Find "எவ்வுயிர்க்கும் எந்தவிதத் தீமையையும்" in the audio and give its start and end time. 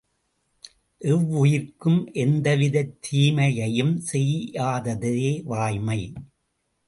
1.01-3.93